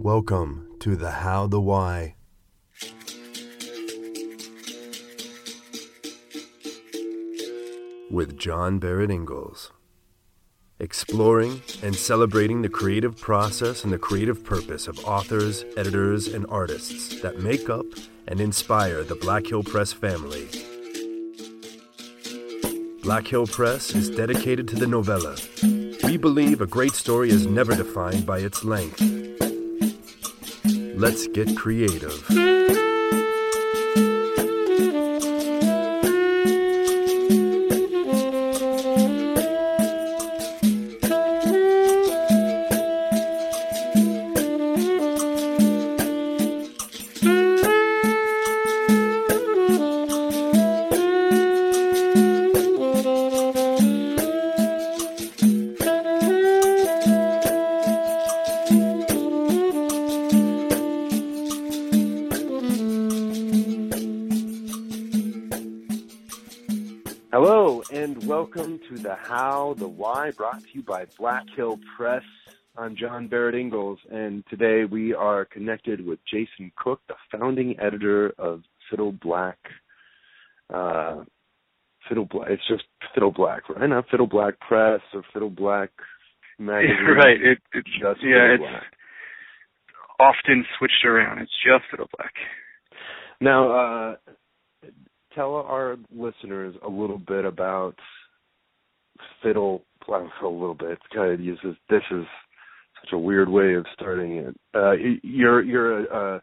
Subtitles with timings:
[0.00, 2.14] Welcome to the How the Why.
[8.08, 9.72] With John Barrett Ingalls.
[10.78, 17.20] Exploring and celebrating the creative process and the creative purpose of authors, editors, and artists
[17.22, 17.86] that make up
[18.28, 20.46] and inspire the Black Hill Press family.
[23.02, 25.36] Black Hill Press is dedicated to the novella.
[26.04, 29.17] We believe a great story is never defined by its length.
[30.98, 32.87] Let's get creative.
[68.88, 72.22] To the How, the Why, brought to you by Black Hill Press.
[72.76, 78.32] I'm John Barrett Ingalls, and today we are connected with Jason Cook, the founding editor
[78.38, 79.58] of Fiddle Black.
[80.72, 81.24] Uh,
[82.08, 82.48] Fiddle Black.
[82.50, 83.88] It's just Fiddle Black, right?
[83.90, 85.90] Not Fiddle Black Press or Fiddle Black
[86.58, 86.96] Magazine.
[87.16, 87.40] right.
[87.42, 88.52] It, it's just yeah.
[88.52, 88.82] Fiddle It's Black.
[90.18, 91.40] often switched around.
[91.40, 92.32] It's just Fiddle Black.
[93.40, 94.16] Now, uh,
[95.34, 97.94] tell our listeners a little bit about
[99.42, 100.22] Fiddle Black.
[100.42, 100.98] A little bit.
[101.14, 102.24] Kind of uses this is
[103.02, 104.56] such a weird way of starting it.
[104.74, 106.42] Uh, you're you're a, a,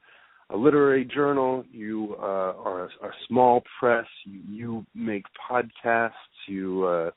[0.51, 1.63] a literary journal.
[1.71, 4.05] You uh, are a, a small press.
[4.25, 6.11] You, you make podcasts.
[6.47, 7.11] You uh,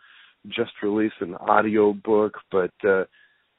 [0.49, 2.35] just released an audio book.
[2.51, 3.05] But uh,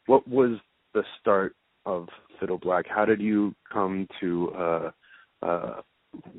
[0.08, 0.58] what was
[0.94, 1.56] the start
[1.86, 2.08] of
[2.40, 2.86] Fiddle Black?
[2.88, 4.92] How did you come to uh,
[5.44, 5.82] uh,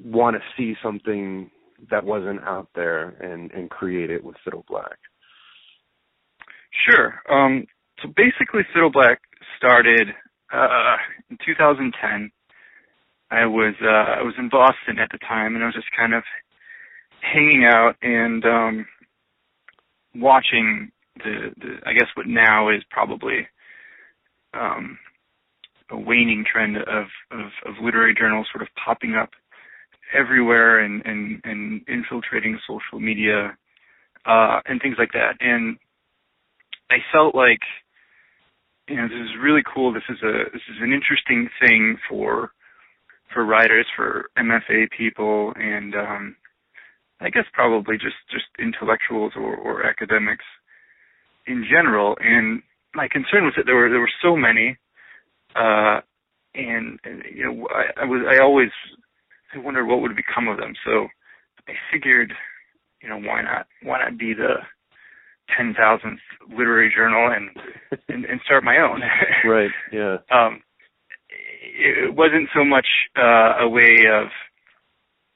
[0.04, 1.50] want to see something
[1.90, 4.98] that wasn't out there and and create it with Fiddle Black?
[6.72, 7.20] Sure.
[7.30, 7.66] Um,
[8.02, 9.20] so basically, Fiddle Black
[9.56, 10.08] started
[10.52, 10.96] uh,
[11.30, 12.30] in 2010.
[13.30, 16.14] I was uh, I was in Boston at the time, and I was just kind
[16.14, 16.24] of
[17.20, 18.86] hanging out and um,
[20.14, 23.46] watching the, the I guess what now is probably
[24.54, 24.98] um,
[25.90, 29.30] a waning trend of, of of literary journals sort of popping up
[30.16, 33.56] everywhere and and and infiltrating social media
[34.26, 35.78] uh and things like that and
[36.90, 37.60] i felt like
[38.88, 42.50] you know this is really cool this is a this is an interesting thing for
[43.32, 46.36] for writers for mfa people and um
[47.20, 50.44] i guess probably just just intellectuals or or academics
[51.46, 52.62] in general and
[52.94, 54.76] my concern was that there were there were so many
[55.54, 56.00] uh
[56.52, 58.70] and, and you know I, I was i always
[59.52, 60.74] I wondered what would become of them.
[60.84, 61.08] So
[61.68, 62.32] I figured,
[63.02, 64.56] you know, why not why not be the
[65.56, 66.20] ten thousandth
[66.56, 67.50] literary journal and,
[68.08, 69.00] and and start my own.
[69.44, 69.70] Right.
[69.92, 70.18] Yeah.
[70.30, 70.62] um
[71.30, 74.28] it wasn't so much uh a way of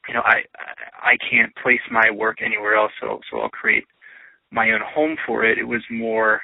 [0.08, 0.42] you know, I
[1.02, 3.84] I can't place my work anywhere else so so I'll create
[4.50, 5.58] my own home for it.
[5.58, 6.42] It was more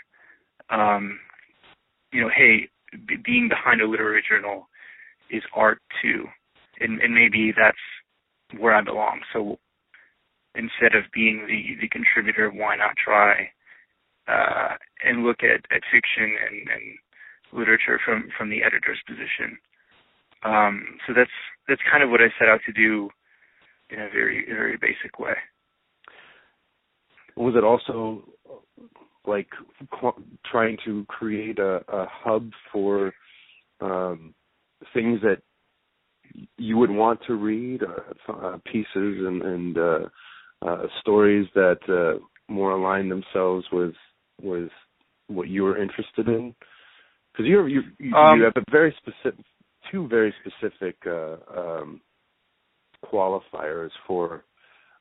[0.71, 1.19] um
[2.13, 2.69] you know, hey,
[3.07, 4.69] b- being behind a literary journal
[5.31, 6.25] is art too
[6.81, 9.21] and, and maybe that's where I belong.
[9.33, 9.59] So
[10.55, 13.51] instead of being the the contributor, why not try
[14.31, 19.59] uh, and look at, at fiction and, and literature from from the editor's position?
[20.45, 21.31] Um, so that's
[21.69, 23.11] that's kind of what I set out to do
[23.91, 25.35] in a very very basic way.
[27.37, 28.25] Was it also
[29.27, 29.49] like
[30.01, 33.13] qu- trying to create a, a hub for
[33.81, 34.35] um,
[34.95, 35.43] things that
[36.57, 39.99] you would want to read, uh, uh, pieces and, and uh,
[40.63, 42.19] uh, stories that uh,
[42.53, 43.95] more align themselves with
[44.43, 44.71] with
[45.29, 46.55] what you were interested in?
[47.33, 49.45] Because you you you, Um, you have a very specific,
[49.91, 52.01] two very specific uh, um,
[53.05, 54.45] qualifiers for.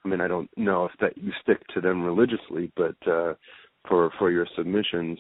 [0.06, 3.34] I mean, I don't know if that you stick to them religiously, but uh,
[3.88, 5.20] for for your submissions,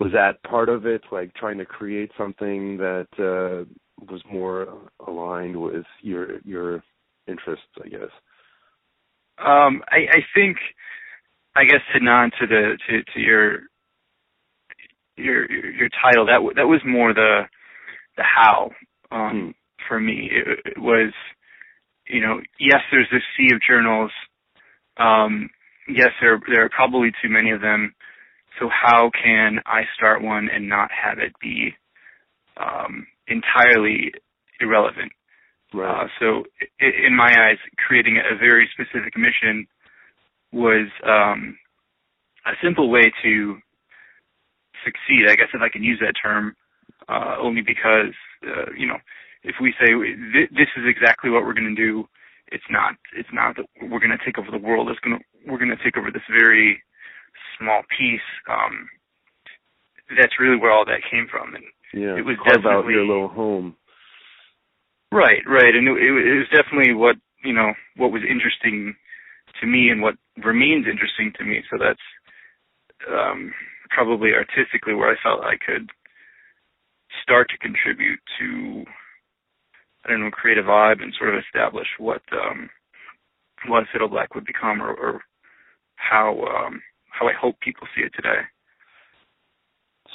[0.00, 1.02] was that part of it?
[1.12, 3.64] Like trying to create something that uh,
[4.10, 6.82] was more aligned with your your
[7.26, 8.10] interests, I guess.
[9.38, 10.56] Um, I, I think,
[11.58, 13.60] I guess to nod to the to, to your
[15.16, 17.42] your your title that w- that was more the
[18.16, 18.70] the how
[19.10, 19.54] um,
[19.88, 20.30] for me.
[20.32, 21.12] It, it was
[22.08, 24.10] you know, yes, there's this sea of journals.
[24.98, 25.50] Um,
[25.88, 27.94] yes, there there are probably too many of them.
[28.58, 31.74] So how can I start one and not have it be
[32.58, 34.12] um, entirely
[34.60, 35.12] irrelevant.
[35.72, 36.04] Right.
[36.04, 36.44] Uh, so,
[36.80, 39.66] in my eyes, creating a very specific mission
[40.52, 41.58] was um,
[42.46, 43.58] a simple way to
[44.84, 45.28] succeed.
[45.28, 46.54] I guess if I can use that term,
[47.08, 48.14] uh, only because
[48.46, 48.98] uh, you know,
[49.42, 49.92] if we say
[50.50, 52.08] this is exactly what we're going to do,
[52.50, 52.94] it's not.
[53.16, 54.88] It's not that we're going to take over the world.
[54.88, 56.82] It's going to we're going to take over this very
[57.58, 58.24] small piece.
[58.48, 58.88] Um,
[60.16, 63.06] that's really where all that came from, and yeah, it was carve definitely out your
[63.06, 63.76] little home.
[65.12, 68.94] Right, right, and it, it was definitely what you know what was interesting
[69.60, 71.62] to me and what remains interesting to me.
[71.70, 71.98] So that's
[73.10, 73.52] um,
[73.90, 75.90] probably artistically where I felt I could
[77.22, 78.84] start to contribute to
[80.04, 82.70] I don't know create a vibe and sort of establish what um,
[83.66, 85.20] what Fiddle Black would become or, or
[85.96, 86.80] how um,
[87.10, 88.42] how I hope people see it today.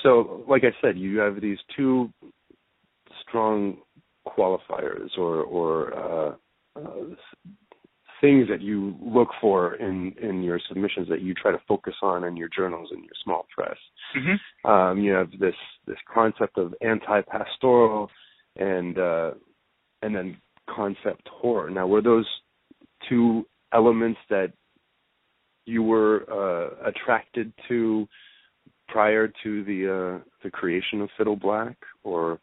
[0.01, 2.09] So, like I said, you have these two
[3.27, 3.77] strong
[4.27, 6.35] qualifiers or or uh,
[6.75, 7.15] uh,
[8.23, 12.23] things that you look for in in your submissions that you try to focus on
[12.23, 13.75] in your journals and your small press.
[14.17, 14.71] Mm-hmm.
[14.71, 15.55] Um, you have this
[15.85, 18.09] this concept of anti-pastoral
[18.55, 19.31] and uh,
[20.01, 20.37] and then
[20.73, 21.69] concept horror.
[21.69, 22.27] Now, were those
[23.09, 24.53] two elements that
[25.65, 28.07] you were uh, attracted to
[28.87, 31.75] prior to the uh, the creation of Fiddle Black,
[32.05, 32.39] or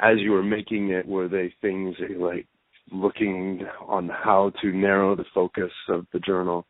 [0.00, 2.46] as you were making it, were they things that you like
[2.92, 6.66] looking on how to narrow the focus of the journal?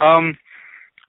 [0.00, 0.36] Um,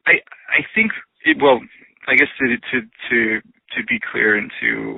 [0.06, 0.14] I
[0.50, 0.92] I think
[1.26, 1.60] it, well,
[2.08, 4.98] I guess to to to to be clear and to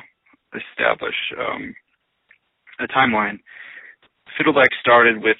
[0.53, 1.75] establish um,
[2.79, 3.39] a timeline,
[4.37, 5.37] Fiddle Black started with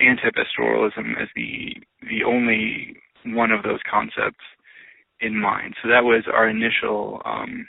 [0.00, 2.96] anti-pastoralism as the the only
[3.26, 4.44] one of those concepts
[5.20, 5.74] in mind.
[5.82, 7.66] So that was our initial um,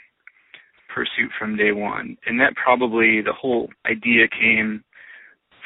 [0.96, 2.16] pursuit from day one.
[2.26, 4.82] And that probably the whole idea came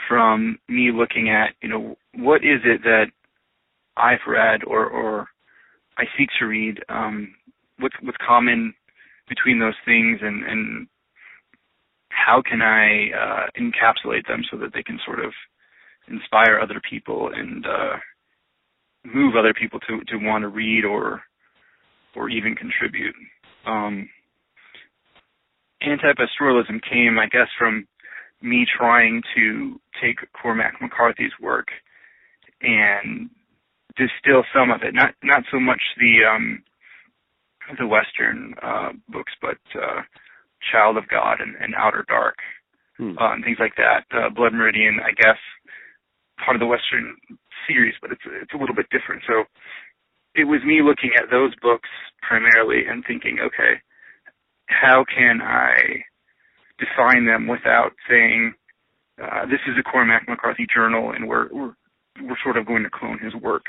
[0.08, 3.06] from me looking at, you know, what is it that
[3.96, 5.28] I've read or, or
[5.96, 7.32] I seek to read, um,
[7.78, 8.74] what's, what's common
[9.28, 10.88] between those things and, and
[12.08, 15.32] how can I uh, encapsulate them so that they can sort of
[16.08, 17.96] inspire other people and uh,
[19.04, 21.22] move other people to, to want to read or
[22.16, 23.14] or even contribute.
[23.64, 24.08] Um,
[25.82, 27.86] anti-pastoralism came, I guess, from
[28.42, 31.68] me trying to take Cormac McCarthy's work
[32.62, 33.30] and
[33.96, 34.94] distill some of it.
[34.94, 36.62] Not not so much the um,
[37.78, 40.02] the Western uh, books, but uh,
[40.72, 42.36] Child of God and, and Outer Dark
[42.96, 43.16] hmm.
[43.18, 44.04] uh, and things like that.
[44.12, 45.38] Uh, Blood Meridian, I guess,
[46.44, 47.16] part of the Western
[47.68, 49.22] series, but it's it's a little bit different.
[49.26, 49.44] So
[50.34, 51.88] it was me looking at those books
[52.22, 53.80] primarily and thinking, okay,
[54.70, 56.02] how can I
[56.78, 58.54] define them without saying
[59.22, 61.74] uh, this is a Cormac McCarthy journal and we're we're
[62.22, 63.64] we're sort of going to clone his work.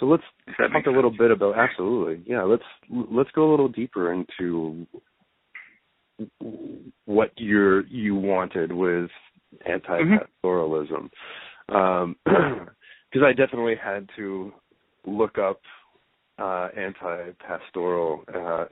[0.00, 0.22] So let's
[0.56, 0.86] talk a sense?
[0.86, 2.22] little bit about absolutely.
[2.26, 4.86] Yeah, let's let's go a little deeper into
[7.04, 9.10] what you're you wanted with
[9.66, 11.10] anti-pastoralism.
[11.68, 14.52] Um, because I definitely had to
[15.06, 15.60] look up
[16.38, 18.64] uh, anti-pastoral, uh,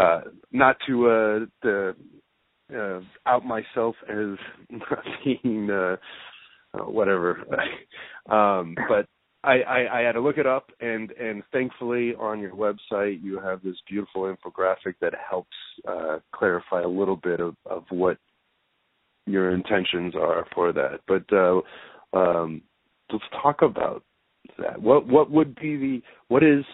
[0.00, 0.20] uh,
[0.50, 1.94] not to uh, the,
[2.74, 4.38] uh, out myself as
[5.24, 5.96] being uh,
[6.74, 7.38] uh, whatever,
[8.30, 9.06] um, but
[9.44, 13.40] I, I, I had to look it up, and and thankfully on your website you
[13.40, 18.18] have this beautiful infographic that helps uh, clarify a little bit of, of what
[19.26, 21.00] your intentions are for that.
[21.08, 21.60] But uh,
[22.16, 22.62] um,
[23.12, 24.04] let's talk about
[24.58, 24.80] that.
[24.80, 26.64] What what would be the what is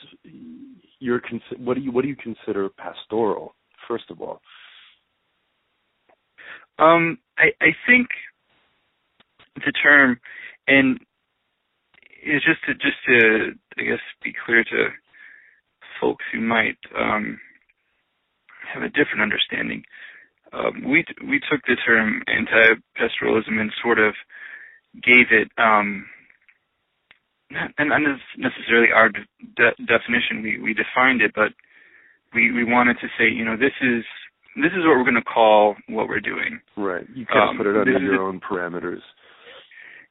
[1.00, 1.20] your
[1.58, 3.54] what do you what do you consider pastoral?
[3.88, 4.40] First of all,
[6.78, 8.08] Um, I, I think
[9.56, 10.20] the term,
[10.68, 10.98] and
[12.24, 14.88] is just to just to I guess be clear to
[16.00, 17.38] folks who might um,
[18.72, 19.82] have a different understanding.
[20.52, 24.14] Um, we we took the term anti-pastoralism and sort of
[25.02, 26.06] gave it um,
[27.50, 28.00] not, not
[28.36, 30.42] necessarily our de- definition.
[30.42, 31.52] We we defined it, but
[32.34, 34.04] we we wanted to say, you know, this is
[34.56, 36.60] this is what we're going to call what we're doing.
[36.76, 37.06] right?
[37.14, 39.02] You of Um, put it under your own parameters.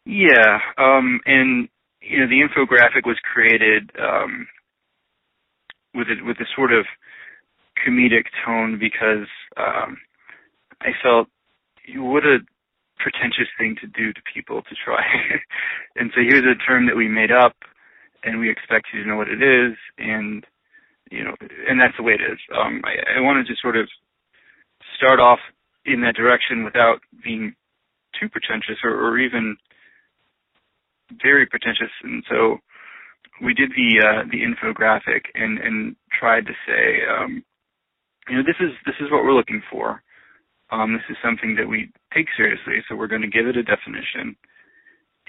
[0.05, 1.67] Yeah, um, and
[2.01, 4.47] you know the infographic was created um,
[5.93, 6.85] with a, with a sort of
[7.85, 9.27] comedic tone because
[9.57, 9.97] um,
[10.81, 11.27] I felt
[11.95, 12.39] what a
[12.99, 15.03] pretentious thing to do to people to try
[15.95, 17.55] and say here's a term that we made up
[18.23, 20.45] and we expect you to know what it is and
[21.11, 21.35] you know,
[21.69, 22.39] and that's the way it is.
[22.55, 23.87] Um, I, I wanted to sort of
[24.97, 25.39] start off
[25.85, 27.55] in that direction without being
[28.19, 29.57] too pretentious or, or even
[31.21, 31.91] very pretentious.
[32.03, 32.57] And so
[33.41, 37.43] we did the uh, the infographic and and tried to say, um,
[38.27, 40.01] you know, this is this is what we're looking for.
[40.69, 43.63] Um, this is something that we take seriously, so we're going to give it a
[43.63, 44.35] definition,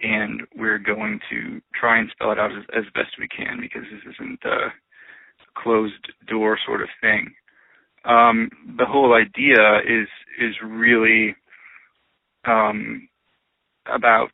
[0.03, 3.83] and we're going to try and spell it out as, as best we can because
[3.93, 4.73] this isn't a
[5.57, 7.35] closed door sort of thing.
[8.05, 10.09] Um, the whole idea is
[10.41, 11.35] is really
[12.47, 13.09] um,
[13.93, 14.31] about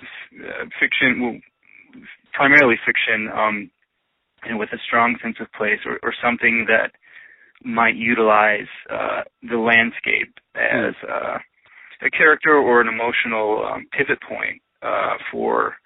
[0.00, 1.36] uh, fiction, well,
[2.32, 3.70] primarily fiction, um,
[4.44, 6.92] and with a strong sense of place, or, or something that
[7.64, 11.38] might utilize uh, the landscape as uh,
[12.04, 15.76] a character or an emotional um, pivot point uh, for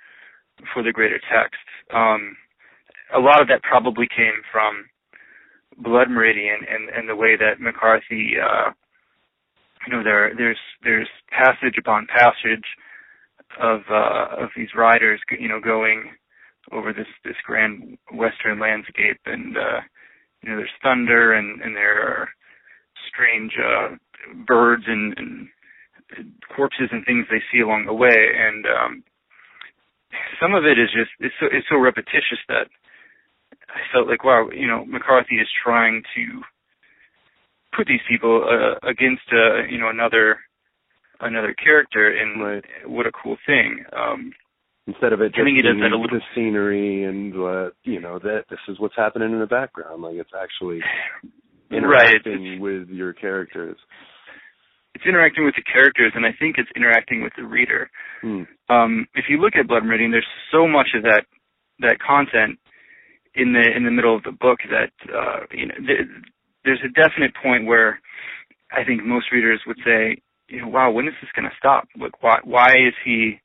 [0.73, 1.61] for the greater text.
[1.93, 2.37] Um,
[3.15, 4.87] a lot of that probably came from
[5.79, 8.71] Blood Meridian and, and the way that McCarthy, uh,
[9.87, 12.65] you know, there there's there's passage upon passage
[13.61, 16.11] of uh, of these riders, you know, going
[16.73, 19.81] over this this grand western landscape, and uh,
[20.43, 22.29] you know, there's thunder, and and there are
[23.09, 23.97] strange uh,
[24.47, 25.49] birds and, and
[26.55, 29.05] corpses and things they see along the way, and um,
[30.41, 32.69] some of it is just it's so it's so repetitious that
[33.69, 36.43] I felt like wow, you know, McCarthy is trying to
[37.77, 40.39] put these people uh, against uh, you know another
[41.21, 42.65] another character, and right.
[42.87, 43.85] what a cool thing.
[43.97, 44.33] Um,
[44.89, 45.57] Instead of it just being
[46.13, 50.15] the scenery and uh, you know that this is what's happening in the background, like
[50.15, 50.81] it's actually
[51.73, 52.61] interacting right.
[52.61, 53.77] with your characters.
[54.97, 57.91] It's interacting with the characters, and I think it's interacting with the reader.
[58.23, 58.45] Hmm.
[58.71, 61.29] Um, if you look at Blood Meridian, there's so much of that
[61.81, 62.59] that content
[63.35, 66.09] in the in the middle of the book that uh, you know th-
[66.65, 68.01] there's a definite point where
[68.73, 70.17] I think most readers would say,
[70.49, 71.89] you know, wow, when is this going to stop?
[72.01, 73.39] Like, why why is he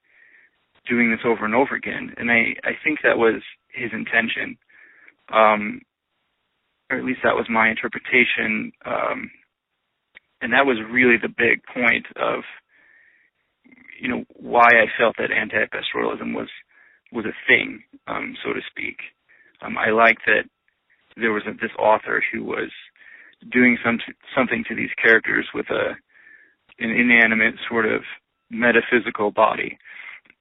[0.88, 2.16] doing this over and over again?
[2.16, 3.44] And I I think that was
[3.76, 4.56] his intention,
[5.34, 5.82] um,
[6.90, 8.72] or at least that was my interpretation.
[8.86, 9.32] Um,
[10.42, 12.44] and that was really the big point of
[14.00, 16.50] you know why I felt that anti-pastoralism was
[17.12, 18.98] was a thing, um, so to speak.
[19.62, 20.44] Um, I like that
[21.18, 22.72] there was a, this author who was
[23.52, 24.00] doing some
[24.36, 25.96] something to these characters with a
[26.80, 28.02] an inanimate sort of
[28.50, 29.78] metaphysical body,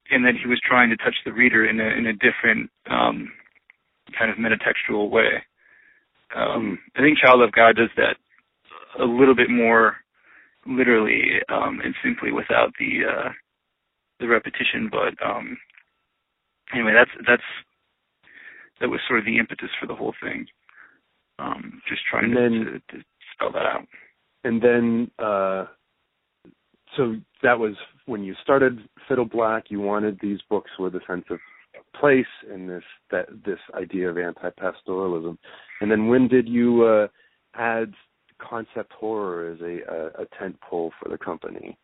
[0.09, 3.31] and that he was trying to touch the reader in a in a different um,
[4.17, 5.43] kind of metatextual way.
[6.35, 6.79] Um.
[6.95, 8.15] I think Child of God does that
[8.99, 9.97] a little bit more
[10.65, 13.29] literally um, and simply without the uh,
[14.19, 15.57] the repetition, but um,
[16.73, 17.43] anyway, that's that's
[18.79, 20.45] that was sort of the impetus for the whole thing.
[21.39, 23.87] Um, just trying then, to, to, spell that out.
[24.43, 25.65] And then, uh,
[26.95, 27.73] so that was
[28.05, 29.65] when you started Fiddle Black.
[29.69, 31.39] You wanted these books with a sense of
[31.99, 35.37] place and this that this idea of anti-pastoralism.
[35.79, 37.07] And then, when did you uh,
[37.55, 37.93] add
[38.41, 41.77] concept horror as a, a, a tent pole for the company?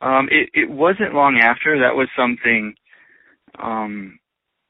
[0.00, 1.78] Um, it, it wasn't long after.
[1.78, 2.74] That was something
[3.60, 4.18] um,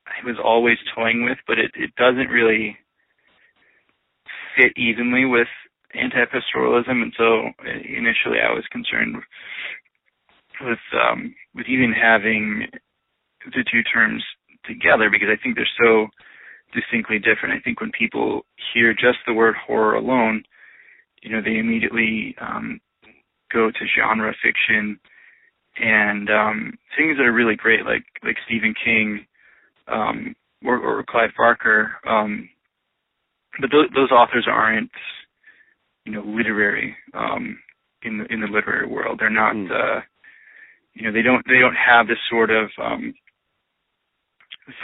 [0.06, 2.76] I was always toying with, but it, it doesn't really
[4.56, 5.48] fit evenly with
[5.94, 9.16] anti-pastoralism, and so initially I was concerned
[10.60, 12.66] with um, with even having
[13.44, 14.24] the two terms
[14.64, 16.08] together because I think they're so
[16.72, 17.54] distinctly different.
[17.54, 20.42] I think when people hear just the word horror alone,
[21.22, 22.80] you know, they immediately um,
[23.52, 24.98] go to genre fiction
[25.80, 29.26] and um, things that are really great, like like Stephen King
[29.86, 30.34] um,
[30.64, 31.92] or, or Clive Barker.
[32.06, 32.48] Um,
[33.60, 34.90] but th- those authors aren't,
[36.04, 37.58] you know, literary um,
[38.02, 39.18] in the in the literary world.
[39.20, 39.70] They're not, mm.
[39.70, 40.00] uh,
[40.94, 43.14] you know, they don't they don't have this sort of um,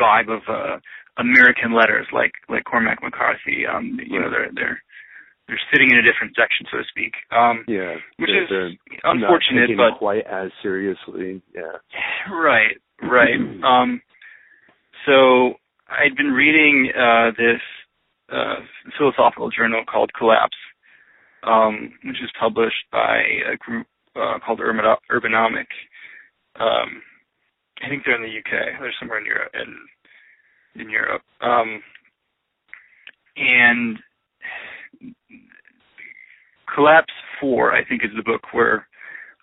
[0.00, 0.79] vibe of uh,
[1.18, 3.66] American letters like like Cormac McCarthy.
[3.66, 4.83] Um, you know, they're they're
[5.47, 7.12] they're sitting in a different section, so to speak.
[7.30, 11.42] Um, yeah, which is unfortunate, but quite as seriously.
[11.54, 11.78] Yeah.
[12.33, 13.37] Right, right.
[13.64, 14.00] um,
[15.04, 15.54] so
[15.88, 17.61] I'd been reading uh, this
[18.33, 18.64] uh,
[18.97, 20.56] philosophical journal called Collapse,
[21.42, 23.21] um, which is published by
[23.52, 25.68] a group uh, called Urbanomic.
[26.59, 27.02] Um,
[27.83, 28.80] I think they're in the UK.
[28.80, 29.52] They're somewhere in Europe.
[29.54, 29.76] In,
[30.75, 31.83] in Europe, um,
[33.37, 33.99] and
[36.75, 38.87] Collapse Four, I think, is the book where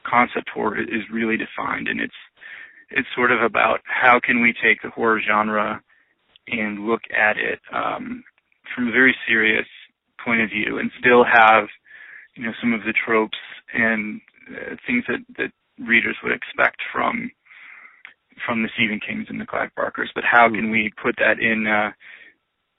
[0.10, 2.14] concept horror is really defined, and it's
[2.90, 5.82] it's sort of about how can we take the horror genre
[6.48, 8.24] and look at it um,
[8.76, 9.68] from a very serious
[10.24, 11.68] point of view and still have
[12.36, 13.38] you know some of the tropes
[13.74, 15.52] and uh, things that that
[15.86, 17.32] readers would expect from
[18.46, 20.72] from the Stephen Kings and the Clive Barkers, but how can hmm.
[20.72, 21.92] we put that in uh,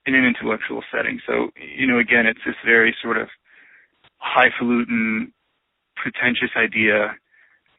[0.07, 1.21] in an intellectual setting?
[1.27, 3.29] So you know, again, it's this very sort of
[4.19, 5.33] highfalutin,
[5.97, 7.17] pretentious idea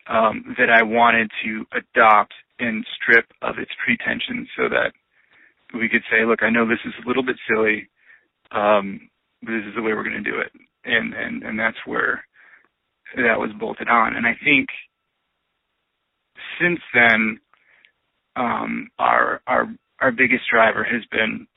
[0.07, 4.93] um, that I wanted to adopt and strip of its pretensions, so that
[5.73, 7.89] we could say, look, I know this is a little bit silly,
[8.51, 9.09] um,
[9.41, 10.51] but this is the way we're going to do it,
[10.85, 12.25] and and and that's where
[13.15, 14.15] that was bolted on.
[14.15, 14.69] And I think
[16.59, 17.39] since then,
[18.35, 19.67] um, our our
[20.01, 21.47] our biggest driver has been,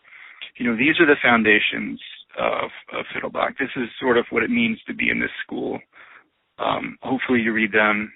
[0.58, 2.00] you know, these are the foundations
[2.38, 3.58] of, of Fiddleblack.
[3.58, 5.78] This is sort of what it means to be in this school.
[6.58, 8.12] Um, hopefully, you read them,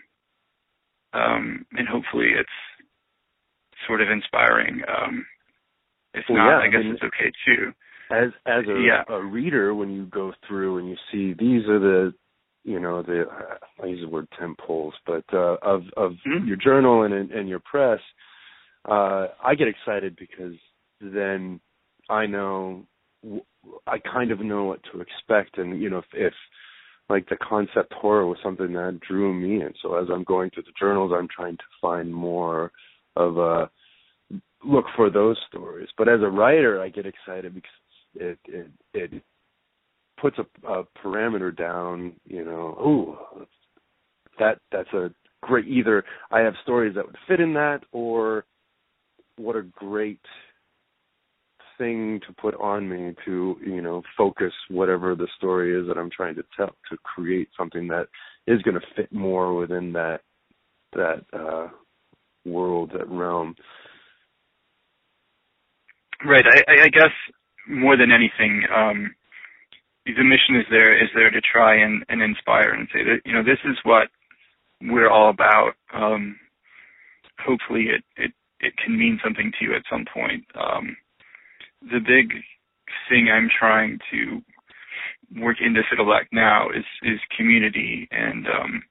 [1.13, 2.49] um, and hopefully, it's
[3.87, 4.83] sort of inspiring.
[4.89, 5.27] Um,
[6.15, 7.73] if well, not, yeah, I guess I mean, it's okay too.
[8.11, 9.03] As as a, yeah.
[9.09, 12.15] a reader, when you go through and you see these are the
[12.65, 13.25] you know the
[13.83, 16.47] I use the word temp poles, but uh, of of mm-hmm.
[16.47, 18.01] your journal and and your press,
[18.89, 20.55] uh, I get excited because
[21.01, 21.61] then
[22.09, 22.85] I know
[23.87, 26.35] I kind of know what to expect, and you know if, if
[27.09, 29.75] like the concept horror was something that drew me in.
[29.83, 32.71] So as I'm going through the journals, I'm trying to find more
[33.17, 33.71] of a
[34.65, 35.89] look for those stories.
[35.99, 37.71] But as a writer, I get excited because
[38.15, 39.23] it it it
[40.21, 43.45] puts a, a parameter down, you know, ooh,
[44.39, 45.11] that that's a
[45.43, 48.45] great either I have stories that would fit in that or
[49.41, 50.21] what a great
[51.79, 56.11] thing to put on me to, you know, focus whatever the story is that I'm
[56.11, 58.09] trying to tell to create something that
[58.47, 60.21] is going to fit more within that
[60.93, 61.69] that uh
[62.45, 63.55] world, that realm.
[66.25, 66.45] Right.
[66.47, 67.13] I, I guess
[67.69, 69.15] more than anything, um,
[70.05, 73.33] the mission is there is there to try and, and inspire and say that you
[73.33, 74.09] know this is what
[74.83, 75.73] we're all about.
[75.95, 76.37] Um,
[77.39, 80.45] hopefully, it, it it can mean something to you at some point.
[80.55, 80.97] Um,
[81.83, 82.33] the big
[83.09, 84.43] thing I'm trying to
[85.41, 88.83] work into Fiddleblack now is is community and um,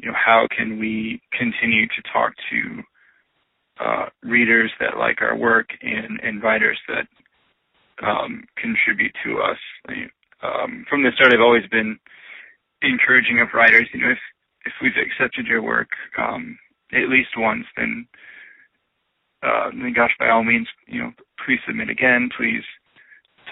[0.00, 2.82] you know how can we continue to talk to
[3.84, 7.06] uh, readers that like our work and and writers that
[8.06, 9.58] um, contribute to us.
[10.42, 11.98] Um, from the start, I've always been
[12.82, 13.88] encouraging of writers.
[13.92, 14.18] You know, if
[14.66, 16.58] if we've accepted your work um,
[16.92, 18.06] at least once, then
[19.42, 21.12] uh, then gosh, by all means, you know,
[21.44, 22.28] please submit again.
[22.36, 22.64] Please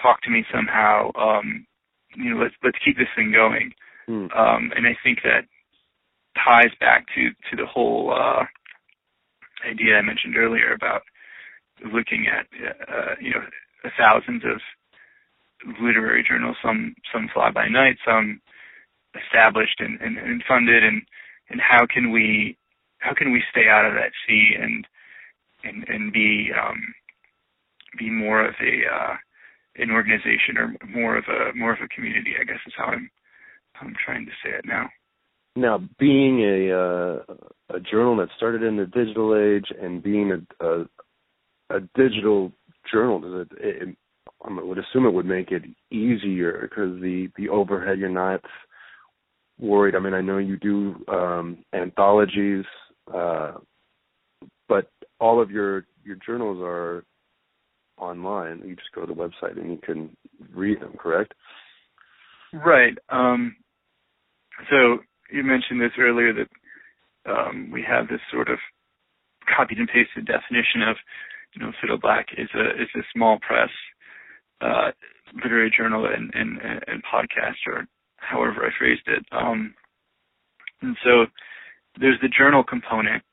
[0.01, 1.11] talk to me somehow.
[1.15, 1.65] Um,
[2.15, 3.73] you know, let's let's keep this thing going.
[4.09, 4.35] Mm.
[4.37, 5.45] Um, and I think that
[6.35, 8.45] ties back to to the whole uh,
[9.67, 11.01] idea I mentioned earlier about
[11.93, 12.45] looking at
[12.87, 13.41] uh, you know
[13.97, 14.61] thousands of
[15.81, 18.41] literary journals, some some fly by night, some
[19.15, 21.01] established and, and, and funded, and
[21.49, 22.57] and how can we
[22.99, 24.85] how can we stay out of that sea and
[26.19, 26.79] be um,
[27.97, 29.15] be more of a uh,
[29.75, 32.33] an organization or more of a more of a community.
[32.39, 33.09] I guess is how I'm
[33.81, 34.89] I'm trying to say it now.
[35.55, 40.65] Now, being a uh, a journal that started in the digital age and being a
[40.65, 40.85] a,
[41.69, 42.51] a digital
[42.91, 43.97] journal, does it, it
[44.43, 48.41] I would assume it would make it easier because the the overhead you're not
[49.59, 49.95] worried.
[49.95, 52.65] I mean, I know you do um, anthologies,
[53.13, 53.53] uh,
[54.69, 57.03] but all of your your journals are
[57.97, 58.61] online.
[58.65, 60.15] You just go to the website and you can
[60.53, 60.95] read them.
[60.97, 61.33] Correct?
[62.53, 62.97] Right.
[63.09, 63.55] Um,
[64.69, 64.99] so
[65.31, 68.57] you mentioned this earlier that um, we have this sort of
[69.55, 70.95] copied and pasted definition of
[71.55, 73.69] you know Fiddleblack is a is a small press
[74.61, 74.91] uh,
[75.43, 79.25] literary journal and, and, and podcast, or however I phrased it.
[79.31, 79.73] Um,
[80.81, 81.25] and so
[81.99, 83.23] there's the journal component,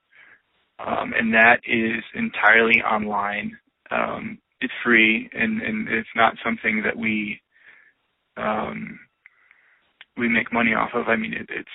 [0.78, 3.56] um, and that is entirely online.
[3.90, 7.40] Um, it's free, and, and it's not something that we
[8.36, 8.98] um,
[10.16, 11.08] we make money off of.
[11.08, 11.68] I mean, it, it's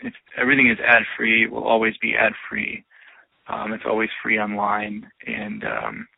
[0.00, 1.44] it's everything is ad free.
[1.44, 2.84] It Will always be ad free.
[3.48, 6.08] Um, it's always free online, and um,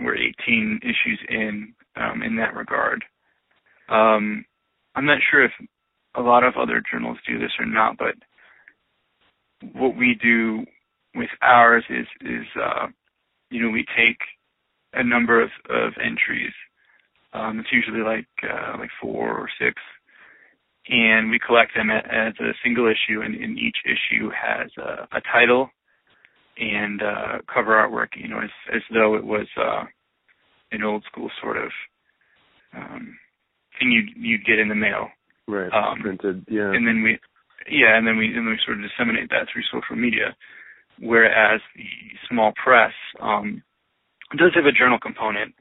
[0.00, 3.04] we're 18 issues in um, in that regard.
[3.88, 4.44] Um,
[4.94, 5.52] I'm not sure if
[6.14, 8.14] a lot of other journals do this or not, but
[9.72, 10.64] what we do
[11.14, 12.86] with ours is is uh,
[13.50, 14.18] you know we take
[14.94, 16.52] a number of, of entries.
[17.32, 19.80] Um, it's usually like uh, like four or six,
[20.88, 25.20] and we collect them as a single issue, and, and each issue has a, a
[25.32, 25.70] title
[26.58, 28.08] and uh, cover artwork.
[28.16, 29.84] You know, as as though it was uh,
[30.72, 31.70] an old school sort of
[32.76, 33.16] um,
[33.78, 35.08] thing you you'd get in the mail.
[35.48, 35.72] Right.
[35.72, 36.46] Um, Printed.
[36.48, 36.72] Yeah.
[36.72, 37.18] and then we
[37.70, 40.36] yeah and then we and then we sort of disseminate that through social media
[41.00, 41.84] whereas the
[42.28, 43.62] small press um
[44.38, 45.54] does have a journal component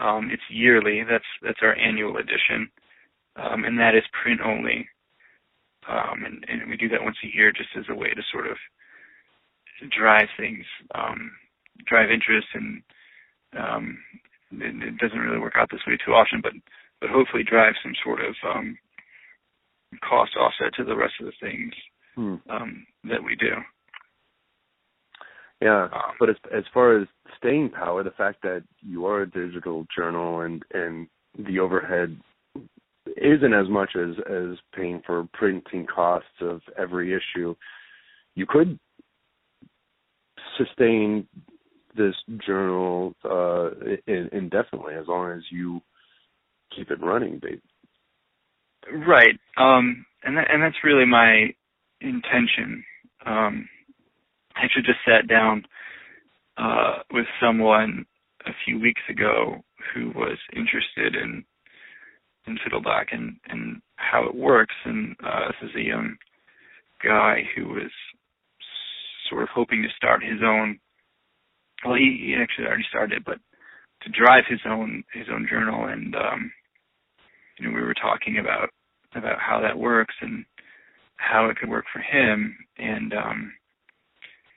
[0.00, 2.70] um it's yearly that's that's our annual edition
[3.36, 4.88] um and that is print only
[5.88, 8.46] um and, and we do that once a year just as a way to sort
[8.46, 8.56] of
[9.96, 11.30] drive things um
[11.86, 12.82] drive interest and
[13.58, 13.98] um
[14.52, 16.52] it, it doesn't really work out this way too often but
[17.00, 18.76] but hopefully drive some sort of um
[20.08, 21.74] cost offset to the rest of the things
[22.16, 22.34] Hmm.
[22.50, 23.54] um, that we do.
[25.60, 29.30] Yeah, Um, but as as far as staying power, the fact that you are a
[29.30, 31.06] digital journal and and
[31.38, 32.18] the overhead
[33.16, 37.54] isn't as much as as paying for printing costs of every issue,
[38.34, 38.78] you could
[40.56, 41.26] sustain
[41.96, 42.14] this
[42.46, 43.70] journal uh
[44.06, 45.80] in, indefinitely as long as you
[46.74, 47.38] keep it running.
[47.38, 47.60] Babe.
[49.06, 51.54] Right, um, and that, and that's really my
[52.00, 52.82] intention.
[53.26, 53.68] Um,
[54.60, 55.64] I actually just sat down
[56.58, 58.04] uh, with someone
[58.46, 59.62] a few weeks ago
[59.94, 61.44] who was interested in
[62.46, 64.74] in Fiddleblack and and how it works.
[64.84, 66.16] And uh, this is a young
[67.02, 67.90] guy who was
[69.28, 70.78] sort of hoping to start his own.
[71.84, 73.38] Well, he, he actually already started, but
[74.02, 75.86] to drive his own his own journal.
[75.86, 76.52] And um,
[77.58, 78.68] you know, we were talking about
[79.14, 80.44] about how that works and
[81.16, 82.56] how it could work for him.
[82.76, 83.52] And um,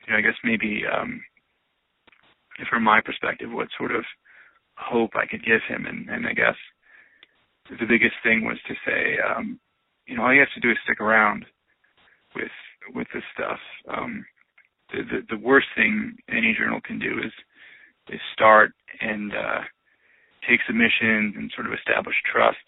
[0.06, 1.22] you know, I guess maybe um,
[2.70, 4.04] from my perspective, what sort of
[4.78, 5.86] hope I could give him.
[5.86, 6.56] And, and I guess
[7.70, 9.60] the biggest thing was to say, um,
[10.08, 11.46] you know, all you have to do is stick around
[12.36, 12.52] with
[12.94, 13.60] with this stuff.
[13.88, 14.26] Um,
[14.92, 17.32] the, the the worst thing any journal can do is
[18.10, 19.62] is start and uh,
[20.48, 22.68] take submissions and sort of establish trust,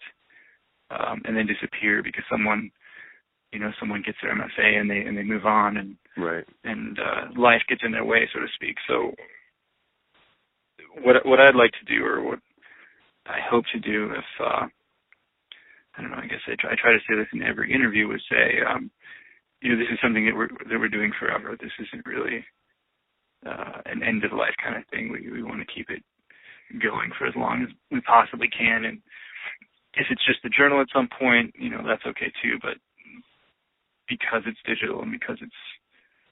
[0.90, 2.70] um, and then disappear because someone,
[3.52, 6.44] you know, someone gets their MFA and they and they move on and Right.
[6.64, 8.76] and uh, life gets in their way, so to speak.
[8.88, 9.12] So,
[11.02, 12.38] what what I'd like to do, or what
[13.26, 14.66] I hope to do, if uh,
[15.96, 18.10] I don't know, I guess I try, I try to say this in every interview,
[18.14, 18.90] is say, um,
[19.60, 21.56] you know, this is something that we're that we're doing forever.
[21.60, 22.44] This isn't really
[23.46, 25.10] uh, an end of life kind of thing.
[25.12, 26.02] We we want to keep it
[26.82, 28.98] going for as long as we possibly can, and
[29.94, 32.58] if it's just the journal at some point, you know, that's okay too.
[32.62, 32.76] But
[34.08, 35.52] because it's digital and because it's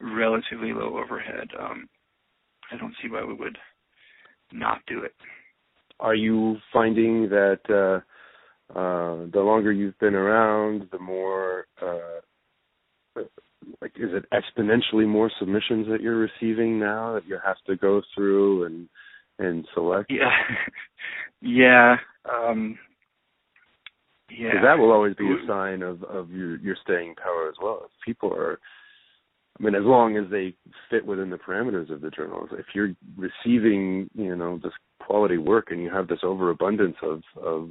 [0.01, 1.89] relatively low overhead, um,
[2.73, 3.59] I don't see why we would
[4.53, 5.15] not do it.
[6.01, 12.21] Are you finding that uh, uh, the longer you've been around, the more uh,
[13.81, 18.03] like is it exponentially more submissions that you're receiving now that you have to go
[18.15, 18.89] through and
[19.39, 20.11] and select?
[20.11, 20.31] Yeah,
[21.41, 21.97] yeah,
[22.31, 22.79] um,
[24.37, 24.63] yeah.
[24.63, 27.83] that will always be a sign of of your your staying power as well.
[27.85, 28.59] If people are,
[29.59, 30.55] I mean, as long as they
[30.91, 32.51] fit within the parameters of the journals.
[32.53, 37.71] If you're receiving, you know, this quality work and you have this overabundance of of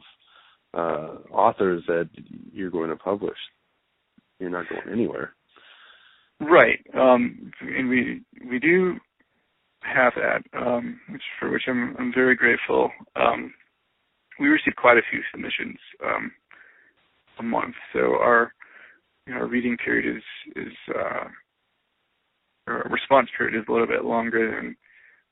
[0.74, 2.10] uh, authors that
[2.52, 3.38] you're going to publish,
[4.40, 5.34] you're not going anywhere.
[6.40, 6.80] Right.
[6.94, 8.96] Um, and we we do
[9.82, 12.92] have that, um, which for which I'm I'm very grateful.
[13.16, 13.54] Um,
[14.40, 16.32] we receive quite a few submissions um,
[17.40, 18.54] a month, so our
[19.26, 20.24] you know, our reading period is
[20.56, 21.28] is uh,
[22.68, 24.76] our response period is a little bit longer than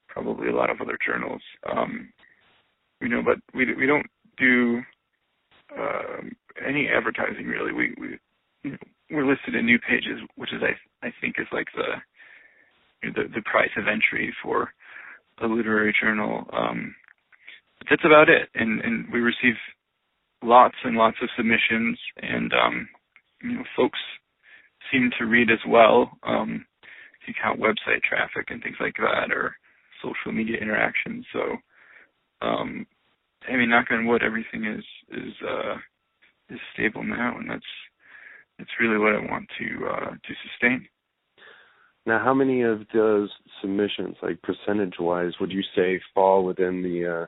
[0.08, 1.42] probably a lot of other journals.
[1.70, 2.12] Um,
[3.02, 4.06] you know, but we we don't
[4.38, 4.82] do
[5.78, 6.32] um,
[6.66, 7.74] any advertising really.
[7.74, 8.78] We we
[9.10, 13.42] we're listed in new pages, which is I I think is like the the the
[13.44, 14.72] price of entry for
[15.42, 16.46] a literary journal.
[16.54, 16.96] Um,
[17.80, 18.50] but that's about it.
[18.56, 19.56] And and we receive
[20.42, 22.90] lots and lots of submissions, and um,
[23.44, 24.00] you know, folks
[24.92, 26.12] seem to read as well.
[26.24, 26.66] Um,
[27.22, 29.56] if you count website traffic and things like that, or
[30.02, 31.26] social media interactions.
[31.32, 31.42] So,
[32.42, 32.86] um,
[33.48, 35.76] I mean, knock on wood, everything is is uh,
[36.50, 37.62] is stable now, and that's
[38.58, 40.88] that's really what I want to uh, to sustain.
[42.06, 43.30] Now, how many of those
[43.62, 47.26] submissions, like percentage wise, would you say fall within the uh,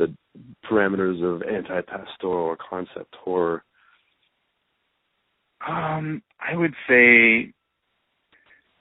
[0.00, 0.14] the
[0.68, 3.62] parameters of anti-pastoral or concept horror?
[5.66, 7.52] Um, I would say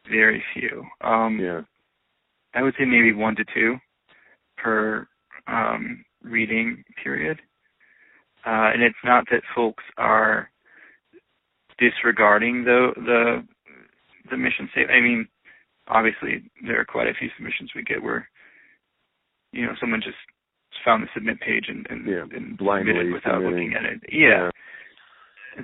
[0.09, 0.85] very few.
[1.01, 1.61] Um, Yeah.
[2.55, 3.77] I would say maybe one to two
[4.57, 5.07] per
[5.47, 7.39] um, reading period.
[8.45, 10.49] Uh, and it's not that folks are
[11.77, 13.47] disregarding the the
[14.29, 14.97] the mission statement.
[14.97, 15.27] I mean,
[15.87, 18.29] obviously there are quite a few submissions we get where
[19.51, 20.17] you know someone just
[20.83, 22.23] found the submit page and and, yeah.
[22.31, 23.71] and blindly submitted without submitting.
[23.71, 24.01] looking at it.
[24.11, 24.49] Yeah,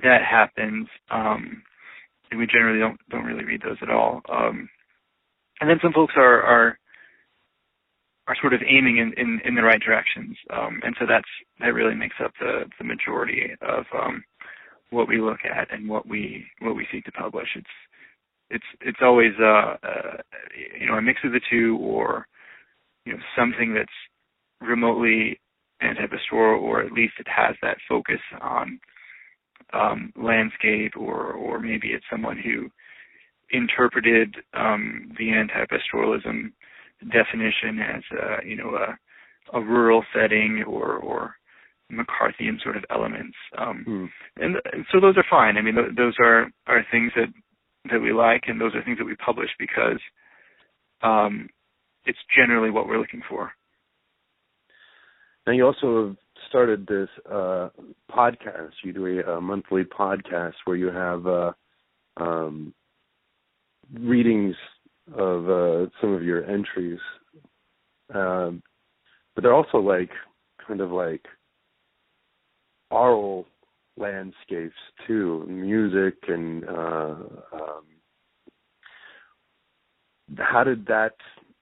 [0.02, 0.88] that happens.
[1.10, 1.62] Um,
[2.30, 4.22] and we generally don't don't really read those at all.
[4.28, 4.68] Um,
[5.60, 6.78] and then some folks are are
[8.28, 10.36] are sort of aiming in, in, in the right directions.
[10.50, 11.28] Um, and so that's
[11.60, 14.24] that really makes up the, the majority of um,
[14.90, 17.48] what we look at and what we what we seek to publish.
[17.54, 17.66] It's
[18.50, 20.16] it's it's always uh, uh,
[20.78, 22.26] you know a mix of the two, or
[23.04, 23.88] you know something that's
[24.60, 25.40] remotely
[25.80, 28.80] anti-pastoral, or at least it has that focus on
[29.72, 32.70] um, landscape, or or maybe it's someone who
[33.50, 36.52] interpreted um, the anti-pastoralism
[37.12, 41.34] definition as a, you know a, a rural setting or or
[41.92, 43.36] McCarthyian sort of elements.
[43.56, 44.06] Um, Hmm.
[44.42, 45.56] and, and so those are fine.
[45.56, 47.28] I mean, th- those are are things that
[47.90, 50.00] that we like, and those are things that we publish because
[51.02, 51.48] um,
[52.04, 53.52] it's generally what we're looking for.
[55.46, 56.16] Now you also have
[56.48, 57.68] started this uh,
[58.10, 58.72] podcast.
[58.82, 61.52] You do a, a monthly podcast where you have uh,
[62.16, 62.74] um,
[63.94, 64.56] readings
[65.16, 66.98] of uh, some of your entries,
[68.12, 68.62] um,
[69.34, 70.10] but they're also like
[70.66, 71.24] kind of like
[72.90, 73.46] oral
[73.96, 74.74] landscapes
[75.06, 76.64] too, music and.
[76.68, 77.14] Uh,
[77.52, 77.84] um,
[80.38, 81.14] how did that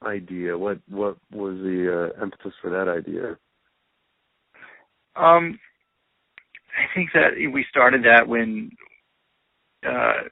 [0.06, 0.56] idea?
[0.56, 3.36] What what was the uh, emphasis for that idea?
[5.16, 5.58] Um,
[6.76, 8.70] I think that we started that when
[9.86, 10.22] uh,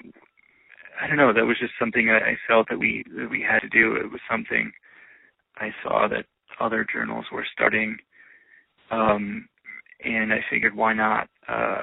[1.01, 1.33] I don't know.
[1.33, 3.97] That was just something I, felt that we that we had to do.
[3.97, 4.73] It was something
[5.59, 6.27] I saw that
[6.61, 7.97] other journals were starting,
[8.91, 9.49] um,
[10.05, 11.83] and I figured why not uh,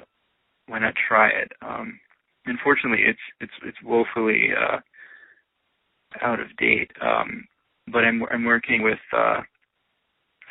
[0.67, 1.51] why not try it.
[1.61, 1.99] Um,
[2.45, 4.79] unfortunately, it's it's it's woefully uh,
[6.21, 6.91] out of date.
[7.01, 7.45] Um,
[7.91, 9.41] but I'm I'm working with uh,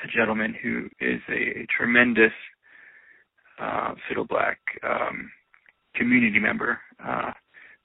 [0.04, 2.32] a gentleman who is a, tremendous
[3.60, 5.30] uh, Fiddle Black um,
[5.94, 6.78] community member.
[7.04, 7.32] Uh,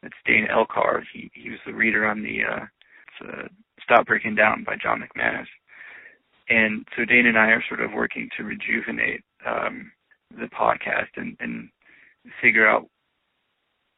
[0.01, 1.01] that's Dane Elcar.
[1.13, 2.65] He he was the reader on the uh,
[3.83, 5.47] Stop Breaking Down by John McManus.
[6.49, 9.91] And so Dane and I are sort of working to rejuvenate um,
[10.31, 11.69] the podcast and, and
[12.41, 12.87] figure out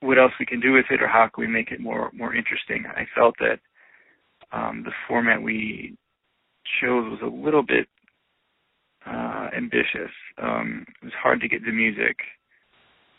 [0.01, 2.36] what else we can do with it or how can we make it more more
[2.36, 2.86] interesting.
[2.88, 3.60] I felt that
[4.51, 5.95] um, the format we
[6.82, 7.88] chose was a little bit
[9.06, 10.12] uh, ambitious.
[10.41, 12.18] Um, it was hard to get the music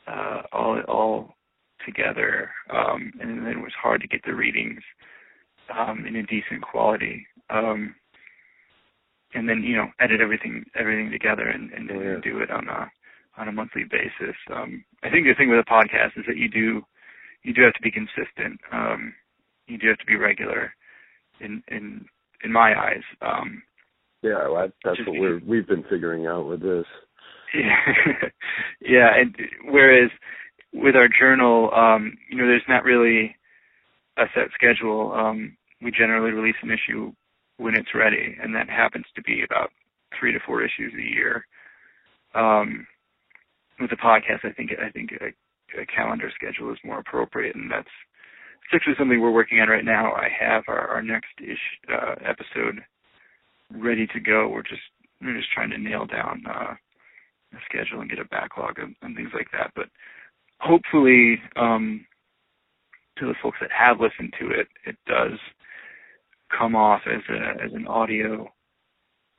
[0.06, 1.34] uh, all all
[1.84, 4.82] together, um, and then it was hard to get the readings
[5.76, 7.26] um, in a decent quality.
[7.50, 7.94] Um,
[9.34, 12.16] and then you know edit everything everything together and, and, Oh, yeah.
[12.22, 12.90] do it on a
[13.36, 14.36] on a monthly basis.
[14.52, 16.82] Um, I think the thing with a podcast is that you do
[17.42, 18.60] you do have to be consistent.
[18.72, 19.14] Um,
[19.66, 20.72] you do have to be regular.
[21.40, 22.06] In in
[22.42, 23.62] in my eyes, um,
[24.26, 26.84] Yeah, well, that's what we're we've been figuring out with this.
[27.54, 28.28] Yeah,
[28.80, 29.10] yeah.
[29.14, 29.36] And
[29.70, 30.10] whereas
[30.72, 33.36] with our journal, um, you know, there's not really
[34.16, 35.12] a set schedule.
[35.12, 37.12] Um, we generally release an issue
[37.58, 39.70] when it's ready, and that happens to be about
[40.18, 41.46] three to four issues a year.
[42.34, 42.86] Um,
[43.78, 47.70] with the podcast, I think I think a, a calendar schedule is more appropriate, and
[47.70, 47.86] that's
[48.64, 50.12] it's actually something we're working on right now.
[50.12, 51.58] I have our, our next ish,
[51.92, 52.82] uh, episode
[53.72, 54.48] ready to go.
[54.48, 54.82] We're just
[55.22, 56.74] we're just trying to nail down uh,
[57.52, 59.72] the schedule and get a backlog and, and things like that.
[59.74, 59.86] But
[60.60, 62.06] hopefully, um,
[63.18, 65.38] to the folks that have listened to it, it does
[66.56, 68.48] come off as a as an audio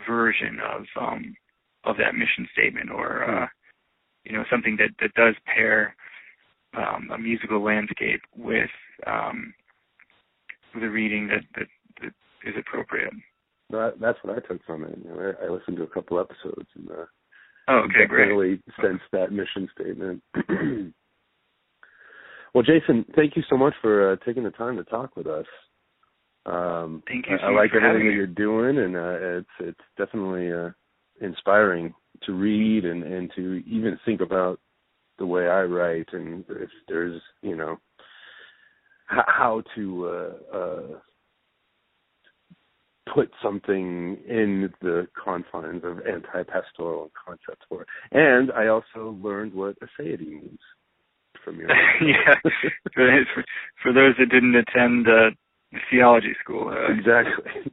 [0.07, 1.35] version of um,
[1.83, 3.47] of that mission statement, or uh,
[4.23, 5.95] you know something that that does pair
[6.75, 8.69] um, a musical landscape with
[9.05, 9.53] um,
[10.73, 11.67] with a reading that, that
[12.01, 12.13] that
[12.47, 13.13] is appropriate.
[13.69, 14.97] That, that's what I took from it.
[15.03, 17.05] You know, I, I listened to a couple episodes and uh,
[17.69, 18.29] Oh, okay, great.
[18.29, 20.23] definitely sensed that mission statement.
[22.53, 25.45] well, Jason, thank you so much for uh, taking the time to talk with us.
[26.45, 29.49] Um, Thank you I, so I much like everything that you're doing, and uh, it's
[29.59, 30.69] it's definitely uh,
[31.19, 34.61] inspiring to read and and to even think about
[35.19, 37.77] the way I write, and if there's you know
[39.07, 40.99] how to uh, uh,
[43.13, 47.87] put something in the confines of anti-pastoral concepts for it.
[48.11, 50.59] And I also learned what aseity means
[51.43, 51.69] from your
[52.01, 52.35] yeah,
[52.93, 53.43] for,
[53.81, 55.31] for those that didn't attend uh,
[55.89, 56.69] theology school.
[56.69, 57.71] Uh, exactly.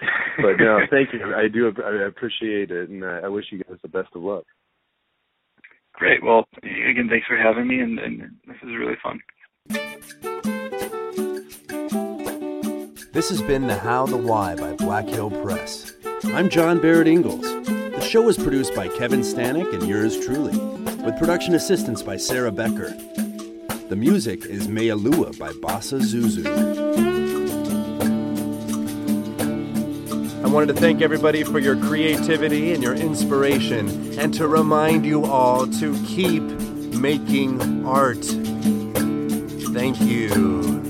[0.38, 1.34] but no, thank you.
[1.34, 1.72] I do.
[1.84, 4.44] I appreciate it, and I I wish you guys the best of luck.
[5.94, 6.22] Great.
[6.24, 10.42] Well, again, thanks for having me, and, and this is really fun.
[13.12, 15.92] This has been The How, the Why by Black Hill Press.
[16.24, 17.42] I'm John Barrett Ingalls.
[17.42, 20.56] The show was produced by Kevin Stanek and yours truly,
[21.04, 22.96] with production assistance by Sarah Becker.
[23.90, 26.46] The music is Mealua by Bassa Zuzu.
[30.42, 35.26] I wanted to thank everybody for your creativity and your inspiration, and to remind you
[35.26, 36.42] all to keep
[36.94, 38.24] making art.
[39.74, 40.81] Thank you.